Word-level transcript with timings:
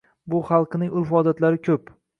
Bu 0.33 0.39
xalqining 0.47 0.97
urf-odatlari 1.03 1.63
ko’p. 1.71 1.99